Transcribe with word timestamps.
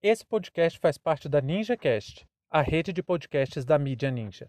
Esse 0.00 0.24
podcast 0.24 0.78
faz 0.78 0.96
parte 0.96 1.28
da 1.28 1.40
NinjaCast, 1.40 2.24
a 2.48 2.62
rede 2.62 2.92
de 2.92 3.02
podcasts 3.02 3.64
da 3.64 3.76
mídia 3.76 4.12
Ninja. 4.12 4.48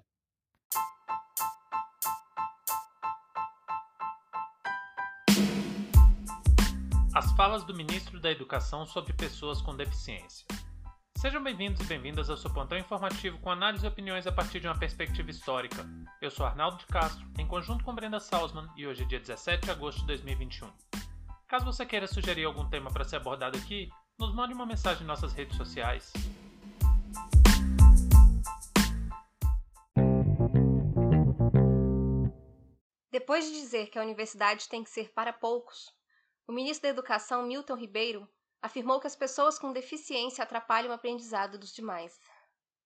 As 7.16 7.32
falas 7.32 7.64
do 7.64 7.74
ministro 7.75 8.20
da 8.20 8.30
Educação 8.30 8.86
sobre 8.86 9.12
pessoas 9.14 9.59
com 9.59 9.75
deficiência. 9.75 10.46
Sejam 11.17 11.41
bem-vindos 11.41 11.81
e 11.81 11.86
bem-vindas 11.86 12.29
ao 12.29 12.38
seu 12.38 12.54
pontão 12.54 12.77
informativo 12.77 13.39
com 13.39 13.50
análise 13.50 13.84
e 13.84 13.89
opiniões 13.89 14.27
a 14.27 14.31
partir 14.31 14.59
de 14.59 14.68
uma 14.68 14.77
perspectiva 14.77 15.31
histórica. 15.31 15.84
Eu 16.21 16.29
sou 16.29 16.45
Arnaldo 16.45 16.77
de 16.77 16.86
Castro, 16.86 17.27
em 17.39 17.47
conjunto 17.47 17.84
com 17.84 17.95
Brenda 17.95 18.20
Salzman, 18.20 18.70
e 18.77 18.86
hoje 18.86 19.02
é 19.02 19.07
dia 19.07 19.20
17 19.20 19.66
de 19.66 19.71
agosto 19.71 20.02
de 20.02 20.05
2021. 20.05 20.71
Caso 21.47 21.66
você 21.66 21.88
queira 21.88 22.05
sugerir 22.05 22.45
algum 22.45 22.70
tema 22.70 22.91
para 22.91 23.04
ser 23.04 23.16
abordado 23.16 23.57
aqui, 23.57 23.89
nos 24.20 24.36
mande 24.36 24.54
uma 24.54 24.65
mensagem 24.65 25.04
em 25.04 25.07
nossas 25.07 25.31
redes 25.31 25.55
sociais. 25.55 26.11
Depois 33.09 33.45
de 33.45 33.52
dizer 33.52 33.89
que 33.89 33.97
a 33.97 34.02
universidade 34.02 34.67
tem 34.67 34.84
que 34.84 34.89
ser 34.89 35.13
para 35.13 35.31
poucos, 35.31 35.95
o 36.45 36.52
ministro 36.52 36.84
da 36.84 36.89
Educação, 36.89 37.44
Milton 37.44 37.75
Ribeiro, 37.75 38.27
afirmou 38.61 38.99
que 38.99 39.08
as 39.08 39.16
pessoas 39.16 39.58
com 39.58 39.71
deficiência 39.71 40.44
atrapalham 40.44 40.91
o 40.91 40.94
aprendizado 40.94 41.58
dos 41.58 41.72
demais. 41.72 42.20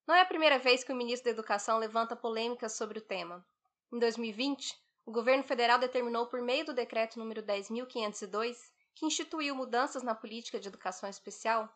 Não 0.06 0.14
é 0.14 0.22
a 0.22 0.26
primeira 0.26 0.60
vez 0.60 0.84
que 0.84 0.92
o 0.92 0.96
ministro 0.96 1.26
da 1.26 1.32
Educação 1.32 1.80
levanta 1.80 2.16
polêmicas 2.16 2.74
sobre 2.74 3.00
o 3.00 3.02
tema. 3.02 3.44
Em 3.92 3.98
2020, 3.98 4.76
o 5.06 5.12
governo 5.12 5.44
federal 5.44 5.80
determinou 5.80 6.28
por 6.28 6.42
meio 6.42 6.66
do 6.66 6.74
decreto 6.74 7.18
número 7.18 7.42
10502, 7.42 8.73
que 8.96 9.06
instituiu 9.06 9.56
mudanças 9.56 10.04
na 10.04 10.16
política 10.16 10.60
de 10.60 10.68
educação 10.68 11.10
especial, 11.10 11.70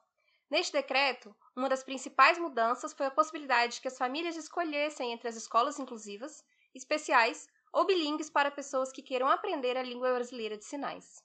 Neste 0.49 0.71
decreto, 0.71 1.35
uma 1.53 1.67
das 1.67 1.83
principais 1.83 2.37
mudanças 2.37 2.93
foi 2.93 3.05
a 3.05 3.11
possibilidade 3.11 3.75
de 3.75 3.81
que 3.81 3.89
as 3.89 3.97
famílias 3.97 4.37
escolhessem 4.37 5.11
entre 5.11 5.27
as 5.27 5.35
escolas 5.35 5.77
inclusivas, 5.77 6.41
especiais 6.73 7.49
ou 7.73 7.85
bilíngues 7.85 8.29
para 8.29 8.49
pessoas 8.49 8.91
que 8.91 9.01
queiram 9.01 9.27
aprender 9.27 9.75
a 9.75 9.83
língua 9.83 10.13
brasileira 10.13 10.57
de 10.57 10.63
sinais. 10.63 11.21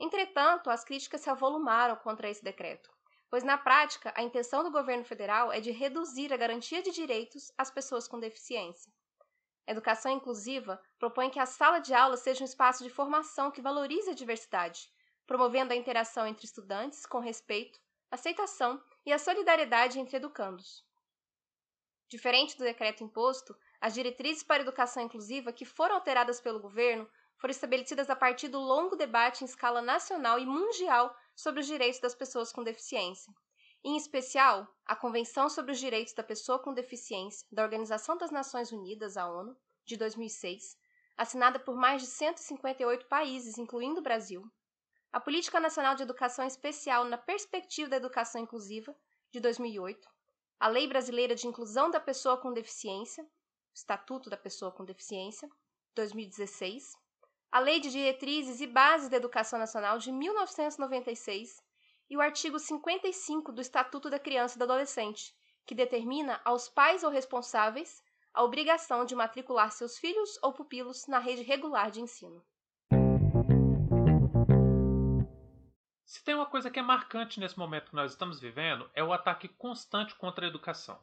Entretanto, 0.00 0.70
as 0.70 0.82
críticas 0.82 1.20
se 1.20 1.30
avolumaram 1.30 1.94
contra 1.96 2.28
esse 2.28 2.42
decreto, 2.42 2.90
pois 3.30 3.44
na 3.44 3.56
prática 3.56 4.12
a 4.16 4.22
intenção 4.24 4.64
do 4.64 4.72
governo 4.72 5.04
federal 5.04 5.52
é 5.52 5.60
de 5.60 5.70
reduzir 5.70 6.32
a 6.32 6.36
garantia 6.36 6.82
de 6.82 6.90
direitos 6.90 7.52
às 7.56 7.70
pessoas 7.70 8.08
com 8.08 8.18
deficiência. 8.18 8.92
A 9.68 9.70
educação 9.70 10.10
inclusiva 10.10 10.82
propõe 10.98 11.30
que 11.30 11.38
a 11.38 11.46
sala 11.46 11.78
de 11.78 11.94
aula 11.94 12.16
seja 12.16 12.42
um 12.42 12.46
espaço 12.46 12.82
de 12.82 12.90
formação 12.90 13.52
que 13.52 13.62
valorize 13.62 14.10
a 14.10 14.14
diversidade, 14.14 14.90
promovendo 15.28 15.74
a 15.74 15.76
interação 15.76 16.26
entre 16.26 16.46
estudantes 16.46 17.04
com 17.04 17.18
respeito, 17.18 17.78
aceitação 18.10 18.82
e 19.04 19.12
a 19.12 19.18
solidariedade 19.18 20.00
entre 20.00 20.16
educandos. 20.16 20.82
Diferente 22.08 22.56
do 22.56 22.64
decreto 22.64 23.04
imposto, 23.04 23.54
as 23.78 23.92
diretrizes 23.92 24.42
para 24.42 24.62
a 24.62 24.66
educação 24.66 25.02
inclusiva 25.02 25.52
que 25.52 25.66
foram 25.66 25.96
alteradas 25.96 26.40
pelo 26.40 26.58
governo 26.58 27.06
foram 27.36 27.50
estabelecidas 27.50 28.08
a 28.08 28.16
partir 28.16 28.48
do 28.48 28.58
longo 28.58 28.96
debate 28.96 29.42
em 29.42 29.44
escala 29.44 29.82
nacional 29.82 30.38
e 30.38 30.46
mundial 30.46 31.14
sobre 31.36 31.60
os 31.60 31.66
direitos 31.66 32.00
das 32.00 32.14
pessoas 32.14 32.50
com 32.50 32.64
deficiência. 32.64 33.30
Em 33.84 33.98
especial, 33.98 34.66
a 34.86 34.96
Convenção 34.96 35.50
sobre 35.50 35.72
os 35.72 35.78
Direitos 35.78 36.14
da 36.14 36.22
Pessoa 36.24 36.58
com 36.58 36.72
Deficiência 36.72 37.46
da 37.52 37.62
Organização 37.62 38.16
das 38.16 38.30
Nações 38.30 38.72
Unidas, 38.72 39.18
a 39.18 39.30
ONU, 39.30 39.54
de 39.84 39.94
2006, 39.98 40.78
assinada 41.18 41.58
por 41.58 41.76
mais 41.76 42.00
de 42.00 42.08
158 42.08 43.06
países, 43.06 43.58
incluindo 43.58 44.00
o 44.00 44.02
Brasil. 44.02 44.50
A 45.12 45.20
Política 45.20 45.58
Nacional 45.58 45.94
de 45.94 46.02
Educação 46.02 46.46
Especial 46.46 47.04
na 47.04 47.18
Perspectiva 47.18 47.88
da 47.88 47.96
Educação 47.96 48.40
Inclusiva, 48.40 48.94
de 49.30 49.40
2008. 49.40 50.08
A 50.60 50.68
Lei 50.68 50.86
Brasileira 50.86 51.34
de 51.34 51.46
Inclusão 51.46 51.90
da 51.90 52.00
Pessoa 52.00 52.36
com 52.36 52.52
Deficiência, 52.52 53.26
Estatuto 53.74 54.28
da 54.28 54.36
Pessoa 54.36 54.72
com 54.72 54.84
Deficiência, 54.84 55.48
2016 55.94 56.96
a 57.50 57.60
Lei 57.60 57.80
de 57.80 57.90
Diretrizes 57.90 58.60
e 58.60 58.66
Bases 58.66 59.08
da 59.08 59.16
Educação 59.16 59.58
Nacional 59.58 59.98
de 59.98 60.12
1996 60.12 61.62
e 62.10 62.16
o 62.16 62.20
artigo 62.20 62.58
55 62.58 63.52
do 63.52 63.62
Estatuto 63.62 64.10
da 64.10 64.18
Criança 64.18 64.56
e 64.56 64.58
do 64.58 64.64
Adolescente, 64.64 65.34
que 65.64 65.74
determina 65.74 66.40
aos 66.44 66.68
pais 66.68 67.02
ou 67.02 67.10
responsáveis 67.10 68.02
a 68.34 68.44
obrigação 68.44 69.04
de 69.04 69.14
matricular 69.14 69.72
seus 69.72 69.96
filhos 69.96 70.38
ou 70.42 70.52
pupilos 70.52 71.06
na 71.06 71.18
rede 71.18 71.42
regular 71.42 71.90
de 71.90 72.02
ensino. 72.02 72.44
Se 76.08 76.24
tem 76.24 76.34
uma 76.34 76.46
coisa 76.46 76.70
que 76.70 76.78
é 76.78 76.82
marcante 76.82 77.38
nesse 77.38 77.58
momento 77.58 77.90
que 77.90 77.94
nós 77.94 78.12
estamos 78.12 78.40
vivendo, 78.40 78.90
é 78.94 79.04
o 79.04 79.12
ataque 79.12 79.46
constante 79.46 80.14
contra 80.14 80.46
a 80.46 80.48
educação. 80.48 80.98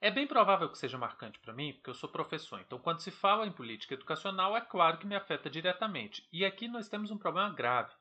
É 0.00 0.10
bem 0.10 0.26
provável 0.26 0.70
que 0.70 0.78
seja 0.78 0.96
marcante 0.96 1.38
para 1.38 1.52
mim, 1.52 1.74
porque 1.74 1.90
eu 1.90 1.94
sou 1.94 2.08
professor. 2.08 2.58
Então, 2.58 2.78
quando 2.78 3.00
se 3.00 3.10
fala 3.10 3.46
em 3.46 3.52
política 3.52 3.92
educacional, 3.92 4.56
é 4.56 4.62
claro 4.62 4.96
que 4.96 5.06
me 5.06 5.14
afeta 5.14 5.50
diretamente. 5.50 6.26
E 6.32 6.46
aqui 6.46 6.66
nós 6.66 6.88
temos 6.88 7.10
um 7.10 7.18
problema 7.18 7.52
grave. 7.52 7.92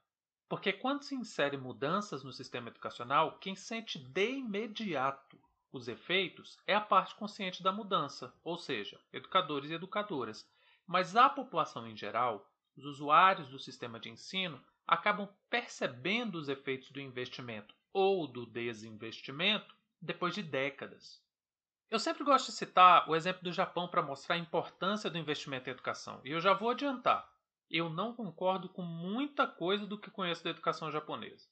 Porque 0.47 0.71
quando 0.71 1.03
se 1.03 1.15
insere 1.15 1.57
mudanças 1.57 2.23
no 2.23 2.31
sistema 2.31 2.69
educacional, 2.69 3.37
quem 3.39 3.53
sente 3.53 3.99
de 3.99 4.37
imediato 4.37 5.37
os 5.69 5.89
efeitos 5.89 6.57
é 6.65 6.73
a 6.73 6.79
parte 6.79 7.13
consciente 7.15 7.61
da 7.61 7.73
mudança, 7.73 8.33
ou 8.41 8.57
seja, 8.57 8.97
educadores 9.11 9.69
e 9.69 9.73
educadoras. 9.73 10.49
Mas 10.85 11.13
a 11.17 11.27
população 11.27 11.85
em 11.85 11.97
geral, 11.97 12.49
os 12.77 12.85
usuários 12.85 13.49
do 13.49 13.59
sistema 13.59 13.99
de 13.99 14.09
ensino, 14.09 14.63
acabam 14.87 15.27
percebendo 15.49 16.35
os 16.35 16.47
efeitos 16.47 16.89
do 16.91 17.01
investimento 17.01 17.75
ou 17.91 18.25
do 18.25 18.45
desinvestimento 18.45 19.75
depois 20.01 20.33
de 20.33 20.41
décadas. 20.41 21.21
Eu 21.89 21.99
sempre 21.99 22.23
gosto 22.23 22.47
de 22.47 22.57
citar 22.57 23.09
o 23.09 23.15
exemplo 23.15 23.43
do 23.43 23.51
Japão 23.51 23.87
para 23.87 24.01
mostrar 24.01 24.35
a 24.35 24.39
importância 24.39 25.09
do 25.09 25.17
investimento 25.17 25.69
em 25.69 25.73
educação. 25.73 26.21
E 26.23 26.31
eu 26.31 26.39
já 26.39 26.53
vou 26.53 26.69
adiantar. 26.69 27.29
Eu 27.69 27.89
não 27.89 28.13
concordo 28.13 28.69
com 28.69 28.81
muita 28.81 29.47
coisa 29.47 29.85
do 29.85 29.99
que 29.99 30.11
conheço 30.11 30.43
da 30.43 30.49
educação 30.49 30.91
japonesa. 30.91 31.47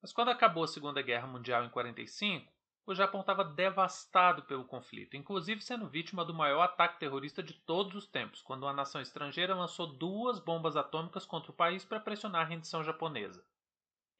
Mas 0.00 0.12
quando 0.12 0.30
acabou 0.30 0.64
a 0.64 0.68
Segunda 0.68 1.02
Guerra 1.02 1.26
Mundial 1.26 1.60
em 1.60 1.70
1945, 1.70 2.52
o 2.86 2.94
Japão 2.94 3.20
estava 3.20 3.44
devastado 3.44 4.44
pelo 4.44 4.64
conflito, 4.64 5.16
inclusive 5.16 5.60
sendo 5.60 5.88
vítima 5.88 6.24
do 6.24 6.32
maior 6.32 6.62
ataque 6.62 7.00
terrorista 7.00 7.42
de 7.42 7.52
todos 7.52 7.96
os 7.96 8.06
tempos, 8.06 8.40
quando 8.40 8.62
uma 8.62 8.72
nação 8.72 9.00
estrangeira 9.00 9.56
lançou 9.56 9.88
duas 9.88 10.38
bombas 10.38 10.76
atômicas 10.76 11.26
contra 11.26 11.50
o 11.50 11.54
país 11.54 11.84
para 11.84 11.98
pressionar 11.98 12.42
a 12.42 12.48
rendição 12.48 12.84
japonesa. 12.84 13.44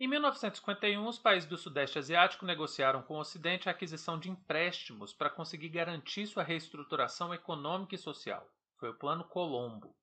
Em 0.01 0.09
1951, 0.09 1.07
os 1.07 1.19
países 1.19 1.49
do 1.49 1.57
Sudeste 1.57 1.99
Asiático 1.99 2.45
negociaram 2.45 3.03
com 3.03 3.15
o 3.15 3.21
Ocidente 3.21 3.69
a 3.69 3.73
aquisição 3.73 4.19
de 4.19 4.29
empréstimos 4.29 5.13
para 5.13 5.31
conseguir 5.31 5.69
garantir 5.69 6.27
sua 6.27 6.43
reestruturação 6.43 7.33
econômica 7.33 7.95
e 7.95 7.99
social. 7.99 8.47
Foi 8.79 8.91
o 8.91 8.99
Plano 8.99 9.25
Colombo. 9.25 9.97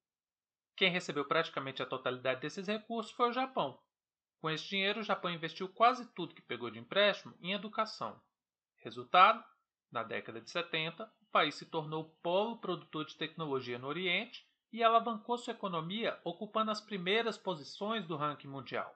Quem 0.75 0.89
recebeu 0.89 1.25
praticamente 1.25 1.83
a 1.83 1.85
totalidade 1.85 2.39
desses 2.39 2.65
recursos 2.65 3.11
foi 3.11 3.29
o 3.29 3.33
Japão. 3.33 3.77
Com 4.39 4.49
esse 4.49 4.67
dinheiro, 4.67 5.01
o 5.01 5.03
Japão 5.03 5.29
investiu 5.29 5.67
quase 5.67 6.11
tudo 6.13 6.33
que 6.33 6.41
pegou 6.41 6.71
de 6.71 6.79
empréstimo 6.79 7.35
em 7.39 7.51
educação. 7.51 8.19
Resultado: 8.83 9.41
na 9.89 10.03
década 10.03 10.41
de 10.41 10.49
70, 10.49 11.05
o 11.21 11.25
país 11.31 11.55
se 11.55 11.65
tornou 11.65 12.17
polo 12.21 12.57
produtor 12.57 13.05
de 13.05 13.15
tecnologia 13.15 13.79
no 13.79 13.87
Oriente 13.87 14.45
e 14.73 14.83
alavancou 14.83 15.37
sua 15.37 15.53
economia, 15.53 16.19
ocupando 16.23 16.69
as 16.69 16.81
primeiras 16.81 17.37
posições 17.37 18.05
do 18.05 18.17
ranking 18.17 18.49
mundial. 18.49 18.93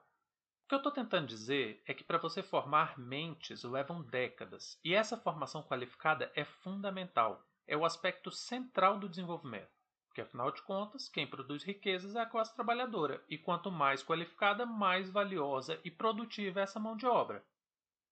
O 0.66 0.68
que 0.68 0.76
eu 0.76 0.80
estou 0.80 0.92
tentando 0.92 1.28
dizer 1.28 1.82
é 1.86 1.94
que 1.94 2.04
para 2.04 2.18
você 2.18 2.44
formar 2.44 3.00
mentes 3.00 3.64
levam 3.64 4.04
décadas, 4.04 4.78
e 4.84 4.94
essa 4.94 5.16
formação 5.16 5.64
qualificada 5.64 6.30
é 6.36 6.44
fundamental, 6.44 7.42
é 7.66 7.78
o 7.78 7.86
aspecto 7.86 8.30
central 8.30 9.00
do 9.00 9.08
desenvolvimento. 9.08 9.72
Porque 10.08 10.20
afinal 10.20 10.52
de 10.52 10.62
contas, 10.64 11.08
quem 11.08 11.26
produz 11.26 11.64
riquezas 11.64 12.16
é 12.16 12.20
a 12.20 12.26
classe 12.26 12.54
trabalhadora, 12.54 13.24
e 13.30 13.38
quanto 13.38 13.72
mais 13.72 14.04
qualificada, 14.04 14.66
mais 14.66 15.10
valiosa 15.10 15.80
e 15.86 15.90
produtiva 15.90 16.60
é 16.60 16.64
essa 16.64 16.80
mão 16.80 16.98
de 16.98 17.06
obra. 17.06 17.46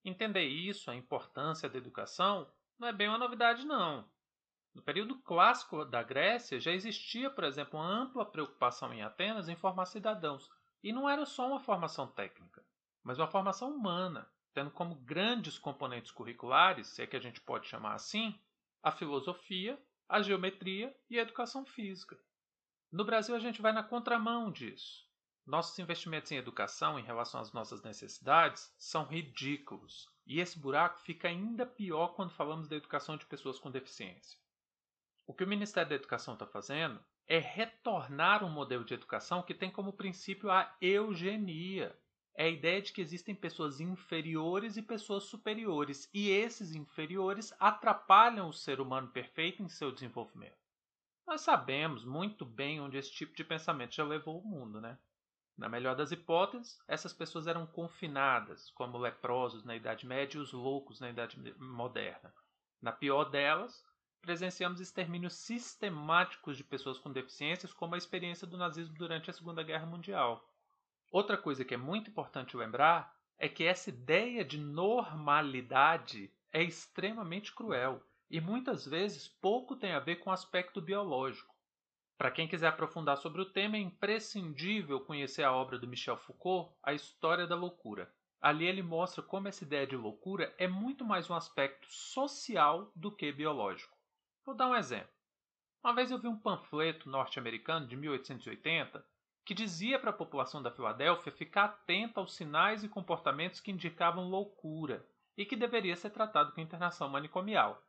Entender 0.05 0.43
isso, 0.43 0.91
a 0.91 0.95
importância 0.95 1.67
da 1.67 1.79
educação, 1.79 2.47
não 2.77 2.87
é 2.87 2.93
bem 2.93 3.09
uma 3.09 3.17
novidade, 3.17 3.65
não. 3.65 4.07
No 4.71 4.83
período 4.83 5.17
clássico 5.17 5.83
da 5.83 6.03
Grécia 6.03 6.59
já 6.59 6.71
existia, 6.71 7.27
por 7.27 7.43
exemplo, 7.43 7.79
uma 7.79 7.89
ampla 7.89 8.23
preocupação 8.23 8.93
em 8.93 9.01
Atenas 9.01 9.49
em 9.49 9.55
formar 9.55 9.87
cidadãos, 9.87 10.47
e 10.83 10.93
não 10.93 11.09
era 11.09 11.25
só 11.25 11.47
uma 11.47 11.59
formação 11.59 12.05
técnica, 12.05 12.63
mas 13.03 13.17
uma 13.17 13.25
formação 13.25 13.75
humana, 13.75 14.29
tendo 14.53 14.69
como 14.69 14.93
grandes 14.93 15.57
componentes 15.57 16.11
curriculares, 16.11 16.85
se 16.85 17.01
é 17.01 17.07
que 17.07 17.17
a 17.17 17.19
gente 17.19 17.41
pode 17.41 17.67
chamar 17.67 17.95
assim, 17.95 18.39
a 18.83 18.91
filosofia, 18.91 19.81
a 20.07 20.21
geometria 20.21 20.95
e 21.09 21.17
a 21.17 21.23
educação 21.23 21.65
física. 21.65 22.15
No 22.91 23.03
Brasil, 23.03 23.35
a 23.35 23.39
gente 23.39 23.59
vai 23.59 23.71
na 23.71 23.81
contramão 23.81 24.51
disso. 24.51 25.09
Nossos 25.45 25.77
investimentos 25.77 26.31
em 26.31 26.37
educação 26.37 26.97
em 26.97 27.03
relação 27.03 27.39
às 27.39 27.53
nossas 27.53 27.83
necessidades 27.83 28.73
são 28.79 29.05
ridículos. 29.05 30.09
E 30.25 30.39
esse 30.39 30.57
buraco 30.57 30.99
fica 31.01 31.27
ainda 31.27 31.67
pior 31.67 32.15
quando 32.15 32.31
falamos 32.31 32.67
da 32.67 32.75
educação 32.75 33.15
de 33.15 33.27
pessoas 33.27 33.59
com 33.59 33.69
deficiência. 33.69 34.39
O 35.27 35.35
que 35.35 35.43
o 35.43 35.47
Ministério 35.47 35.89
da 35.89 35.95
Educação 35.95 36.33
está 36.33 36.47
fazendo 36.47 36.99
é 37.27 37.37
retornar 37.37 38.43
um 38.43 38.49
modelo 38.49 38.83
de 38.83 38.95
educação 38.95 39.43
que 39.43 39.53
tem 39.53 39.69
como 39.69 39.93
princípio 39.93 40.49
a 40.49 40.75
eugenia. 40.81 41.95
é 42.37 42.45
a 42.45 42.49
ideia 42.49 42.81
de 42.81 42.91
que 42.91 43.01
existem 43.01 43.33
pessoas 43.33 43.79
inferiores 43.79 44.77
e 44.77 44.81
pessoas 44.81 45.23
superiores, 45.25 46.09
e 46.13 46.29
esses 46.29 46.75
inferiores 46.75 47.53
atrapalham 47.59 48.49
o 48.49 48.53
ser 48.53 48.81
humano 48.81 49.07
perfeito 49.07 49.63
em 49.63 49.69
seu 49.69 49.91
desenvolvimento. 49.91 50.57
Nós 51.25 51.41
sabemos 51.41 52.03
muito 52.03 52.43
bem 52.45 52.81
onde 52.81 52.97
esse 52.97 53.11
tipo 53.11 53.35
de 53.35 53.43
pensamento 53.43 53.95
já 53.95 54.03
levou 54.03 54.39
o 54.39 54.45
mundo, 54.45 54.81
né? 54.81 54.97
Na 55.57 55.69
melhor 55.69 55.95
das 55.95 56.11
hipóteses, 56.11 56.77
essas 56.85 57.13
pessoas 57.13 57.47
eram 57.47 57.65
confinadas, 57.65 58.69
como 58.71 58.97
leprosos 58.97 59.63
na 59.63 59.75
Idade 59.75 60.05
Média 60.05 60.37
e 60.37 60.41
os 60.41 60.51
loucos 60.51 60.99
na 60.99 61.09
Idade 61.09 61.37
Moderna. 61.57 62.33
Na 62.81 62.91
pior 62.91 63.25
delas, 63.25 63.83
presenciamos 64.21 64.81
extermínios 64.81 65.33
sistemáticos 65.35 66.57
de 66.57 66.63
pessoas 66.63 66.97
com 66.99 67.11
deficiências, 67.11 67.71
como 67.71 67.95
a 67.95 67.97
experiência 67.97 68.45
do 68.45 68.57
nazismo 68.57 68.95
durante 68.95 69.29
a 69.29 69.33
Segunda 69.33 69.63
Guerra 69.63 69.85
Mundial. 69.85 70.51
Outra 71.09 71.37
coisa 71.37 71.63
que 71.63 71.73
é 71.73 71.77
muito 71.77 72.09
importante 72.09 72.57
lembrar 72.57 73.15
é 73.37 73.47
que 73.47 73.63
essa 73.63 73.89
ideia 73.89 74.43
de 74.43 74.57
normalidade 74.57 76.33
é 76.51 76.61
extremamente 76.61 77.53
cruel 77.53 78.03
e 78.29 78.41
muitas 78.41 78.85
vezes 78.85 79.27
pouco 79.27 79.77
tem 79.77 79.93
a 79.93 79.99
ver 79.99 80.17
com 80.17 80.29
o 80.29 80.33
aspecto 80.33 80.81
biológico. 80.81 81.54
Para 82.17 82.31
quem 82.31 82.47
quiser 82.47 82.67
aprofundar 82.67 83.17
sobre 83.17 83.41
o 83.41 83.51
tema, 83.51 83.75
é 83.75 83.81
imprescindível 83.81 85.01
conhecer 85.01 85.43
a 85.43 85.51
obra 85.51 85.77
do 85.77 85.87
Michel 85.87 86.15
Foucault, 86.17 86.73
A 86.81 86.93
História 86.93 87.45
da 87.45 87.55
Loucura. 87.55 88.09
Ali 88.41 88.65
ele 88.65 88.81
mostra 88.81 89.21
como 89.21 89.47
essa 89.47 89.63
ideia 89.63 89.85
de 89.85 89.97
loucura 89.97 90.53
é 90.57 90.67
muito 90.67 91.03
mais 91.03 91.29
um 91.29 91.33
aspecto 91.33 91.87
social 91.91 92.91
do 92.95 93.11
que 93.11 93.31
biológico. 93.31 93.97
Vou 94.45 94.55
dar 94.55 94.67
um 94.67 94.75
exemplo. 94.75 95.09
Uma 95.83 95.93
vez 95.93 96.09
eu 96.09 96.17
vi 96.17 96.27
um 96.27 96.39
panfleto 96.39 97.09
norte-americano 97.09 97.85
de 97.85 97.97
1880 97.97 99.05
que 99.43 99.53
dizia 99.53 99.99
para 99.99 100.11
a 100.11 100.13
população 100.13 100.61
da 100.63 100.71
Filadélfia 100.71 101.31
ficar 101.31 101.65
atenta 101.65 102.19
aos 102.19 102.33
sinais 102.33 102.83
e 102.83 102.89
comportamentos 102.89 103.59
que 103.59 103.71
indicavam 103.71 104.29
loucura 104.29 105.05
e 105.37 105.45
que 105.45 105.55
deveria 105.55 105.95
ser 105.95 106.11
tratado 106.11 106.53
com 106.53 106.61
internação 106.61 107.09
manicomial. 107.09 107.83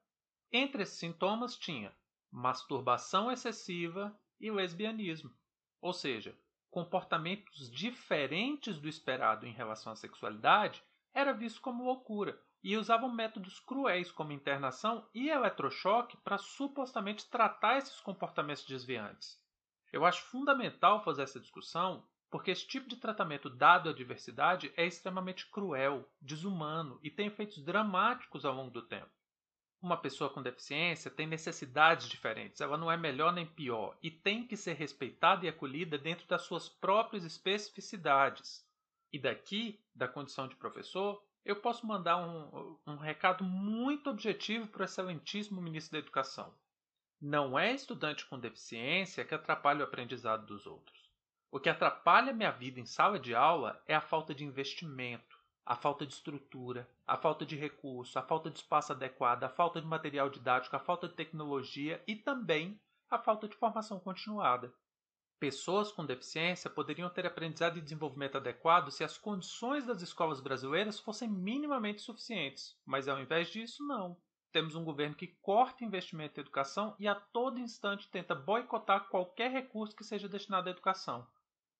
Entre 0.51 0.83
esses 0.83 0.99
sintomas 0.99 1.57
tinha 1.57 1.95
masturbação 2.31 3.31
excessiva 3.31 4.19
e 4.41 4.51
lesbianismo, 4.51 5.31
ou 5.81 5.93
seja, 5.93 6.39
comportamentos 6.71 7.71
diferentes 7.71 8.79
do 8.79 8.89
esperado 8.89 9.47
em 9.47 9.53
relação 9.53 9.93
à 9.93 9.97
sexualidade 9.97 10.83
era 11.15 11.33
visto 11.33 11.61
como 11.61 11.85
loucura 11.85 12.39
e 12.63 12.77
usavam 12.77 13.11
métodos 13.11 13.61
cruéis 13.61 14.11
como 14.11 14.33
internação 14.33 15.09
e 15.15 15.29
eletrochoque 15.29 16.17
para 16.19 16.37
supostamente 16.37 17.31
tratar 17.31 17.79
esses 17.79 18.01
comportamentos 18.01 18.67
desviantes. 18.67 19.41
Eu 19.93 20.05
acho 20.05 20.23
fundamental 20.25 21.03
fazer 21.03 21.23
essa 21.23 21.41
discussão 21.41 22.07
porque 22.29 22.51
esse 22.51 22.67
tipo 22.67 22.89
de 22.89 22.97
tratamento 22.97 23.49
dado 23.49 23.89
à 23.89 23.93
diversidade 23.93 24.73
é 24.77 24.85
extremamente 24.85 25.49
cruel, 25.51 26.07
desumano 26.21 26.99
e 27.03 27.11
tem 27.11 27.29
efeitos 27.29 27.63
dramáticos 27.65 28.45
ao 28.45 28.55
longo 28.55 28.71
do 28.71 28.83
tempo. 28.83 29.16
Uma 29.81 29.97
pessoa 29.97 30.31
com 30.31 30.43
deficiência 30.43 31.11
tem 31.11 31.27
necessidades 31.27 32.09
diferentes, 32.09 32.61
ela 32.61 32.79
não 32.79 32.91
é 32.91 32.97
melhor 32.97 33.33
nem 33.33 33.47
pior 33.47 33.97
e 34.03 34.11
tem 34.11 34.47
que 34.47 34.57
ser 34.57 34.73
respeitada 34.73 35.45
e 35.45 35.49
acolhida 35.49 35.99
dentro 35.99 36.27
das 36.27 36.43
suas 36.43 36.69
próprias 36.69 37.25
especificidades. 37.25 38.67
E 39.13 39.19
daqui, 39.19 39.81
da 39.95 40.09
condição 40.09 40.49
de 40.49 40.57
professor, 40.57 41.23
eu 41.45 41.57
posso 41.57 41.87
mandar 41.87 42.17
um, 42.17 42.77
um 42.87 42.97
recado 42.97 43.45
muito 43.45 44.11
objetivo 44.11 44.67
para 44.67 44.83
o 44.83 44.85
excelentíssimo 44.85 45.63
ministro 45.63 45.93
da 45.93 45.99
Educação. 45.99 46.53
Não 47.21 47.59
é 47.59 47.73
estudante 47.73 48.27
com 48.27 48.39
deficiência 48.39 49.25
que 49.25 49.35
atrapalha 49.35 49.81
o 49.81 49.85
aprendizado 49.85 50.47
dos 50.47 50.67
outros. 50.67 51.09
O 51.51 51.61
que 51.61 51.69
atrapalha 51.69 52.33
minha 52.33 52.51
vida 52.51 52.81
em 52.81 52.87
sala 52.87 53.19
de 53.19 53.35
aula 53.35 53.81
é 53.87 53.95
a 53.95 54.01
falta 54.01 54.35
de 54.35 54.45
investimento 54.45 55.36
a 55.67 55.75
falta 55.75 56.07
de 56.07 56.13
estrutura, 56.13 56.89
a 57.05 57.17
falta 57.17 57.45
de 57.45 57.57
recurso, 57.57 58.17
a 58.17 58.23
falta 58.23 58.49
de 58.49 58.59
espaço 58.59 58.93
adequado, 58.93 59.43
a 59.43 59.49
falta 59.49 59.81
de 59.81 59.87
material 59.87 60.31
didático, 60.31 60.77
a 60.77 60.79
falta 60.79 61.09
de 61.09 61.15
tecnologia 61.15 62.01
e 62.07 62.15
também 62.15 62.81
a 63.11 63.19
falta 63.19 63.49
de 63.49 63.57
formação 63.57 63.99
continuada. 63.99 64.73
Pessoas 65.41 65.91
com 65.91 66.07
deficiência 66.07 66.71
poderiam 66.71 67.11
ter 67.11 67.27
aprendizado 67.27 67.79
e 67.79 67.83
desenvolvimento 67.83 68.37
adequado 68.37 68.93
se 68.93 69.03
as 69.03 69.19
condições 69.19 69.85
das 69.85 70.01
escolas 70.01 70.41
brasileiras 70.41 71.01
fossem 71.01 71.29
minimamente 71.29 72.01
suficientes, 72.01 72.79
mas 72.87 73.09
ao 73.09 73.21
invés 73.21 73.49
disso, 73.49 73.85
não. 73.85 74.17
Temos 74.53 74.77
um 74.77 74.85
governo 74.85 75.17
que 75.17 75.37
corta 75.43 75.85
investimento 75.85 76.39
em 76.39 76.43
educação 76.43 76.95
e 76.99 77.09
a 77.09 77.15
todo 77.15 77.59
instante 77.59 78.09
tenta 78.09 78.35
boicotar 78.35 79.09
qualquer 79.09 79.51
recurso 79.51 79.97
que 79.97 80.05
seja 80.05 80.29
destinado 80.29 80.69
à 80.69 80.73
educação. 80.73 81.27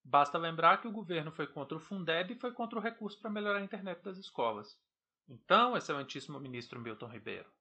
Basta 0.09 0.37
lembrar 0.37 0.79
que 0.79 0.87
o 0.87 0.91
governo 0.91 1.33
foi 1.33 1.45
contra 1.45 1.75
o 1.75 1.81
Fundeb 1.81 2.31
e 2.31 2.39
foi 2.39 2.53
contra 2.53 2.79
o 2.79 2.81
recurso 2.81 3.19
para 3.19 3.29
melhorar 3.29 3.59
a 3.59 3.63
internet 3.63 4.01
das 4.01 4.17
escolas. 4.17 4.79
Então, 5.27 5.75
excelentíssimo 5.75 6.39
ministro 6.39 6.79
Milton 6.79 7.07
Ribeiro, 7.07 7.51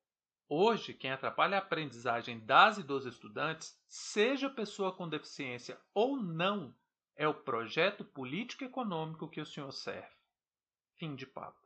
hoje 0.49 0.95
quem 0.95 1.11
atrapalha 1.11 1.57
a 1.57 1.59
aprendizagem 1.59 2.39
das 2.39 2.79
e 2.79 2.85
dos 2.85 3.05
estudantes, 3.05 3.77
seja 3.89 4.49
pessoa 4.49 4.93
com 4.93 5.09
deficiência 5.09 5.77
ou 5.93 6.17
não, 6.17 6.73
é 7.17 7.27
o 7.27 7.35
projeto 7.35 8.05
político 8.05 8.63
e 8.63 8.69
econômico 8.69 9.29
que 9.29 9.41
o 9.41 9.47
senhor 9.47 9.73
serve. 9.73 10.15
Fim 10.95 11.17
de 11.17 11.27
papo. 11.27 11.66